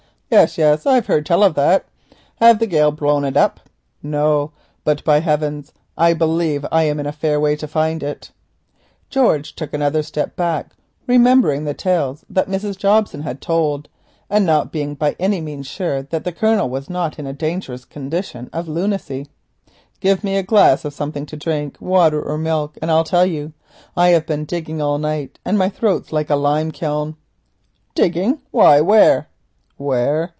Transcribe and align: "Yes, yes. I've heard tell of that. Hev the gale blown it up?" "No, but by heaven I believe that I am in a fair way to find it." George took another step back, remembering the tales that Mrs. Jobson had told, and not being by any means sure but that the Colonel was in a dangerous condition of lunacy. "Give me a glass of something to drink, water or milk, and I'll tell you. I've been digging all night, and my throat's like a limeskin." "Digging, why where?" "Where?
"Yes, 0.33 0.57
yes. 0.57 0.85
I've 0.85 1.07
heard 1.07 1.25
tell 1.25 1.43
of 1.43 1.55
that. 1.55 1.83
Hev 2.37 2.57
the 2.59 2.65
gale 2.65 2.91
blown 2.93 3.25
it 3.25 3.35
up?" 3.35 3.59
"No, 4.01 4.53
but 4.85 5.03
by 5.03 5.19
heaven 5.19 5.65
I 5.97 6.13
believe 6.13 6.61
that 6.61 6.73
I 6.73 6.83
am 6.83 7.01
in 7.01 7.05
a 7.05 7.11
fair 7.11 7.37
way 7.37 7.57
to 7.57 7.67
find 7.67 8.01
it." 8.01 8.31
George 9.09 9.55
took 9.57 9.73
another 9.73 10.01
step 10.01 10.37
back, 10.37 10.71
remembering 11.05 11.65
the 11.65 11.73
tales 11.73 12.23
that 12.29 12.47
Mrs. 12.47 12.77
Jobson 12.77 13.23
had 13.23 13.41
told, 13.41 13.89
and 14.29 14.45
not 14.45 14.71
being 14.71 14.95
by 14.95 15.17
any 15.19 15.41
means 15.41 15.67
sure 15.67 15.97
but 15.97 16.11
that 16.11 16.23
the 16.23 16.31
Colonel 16.31 16.69
was 16.69 16.87
in 16.87 17.27
a 17.27 17.33
dangerous 17.33 17.83
condition 17.83 18.49
of 18.53 18.69
lunacy. 18.69 19.27
"Give 19.99 20.23
me 20.23 20.37
a 20.37 20.43
glass 20.43 20.85
of 20.85 20.93
something 20.93 21.25
to 21.25 21.35
drink, 21.35 21.75
water 21.81 22.23
or 22.23 22.37
milk, 22.37 22.77
and 22.81 22.89
I'll 22.89 23.03
tell 23.03 23.25
you. 23.25 23.51
I've 23.97 24.25
been 24.27 24.45
digging 24.45 24.81
all 24.81 24.97
night, 24.97 25.39
and 25.43 25.57
my 25.59 25.67
throat's 25.67 26.13
like 26.13 26.29
a 26.29 26.37
limeskin." 26.37 27.17
"Digging, 27.95 28.39
why 28.51 28.79
where?" 28.79 29.27
"Where? 29.77 30.29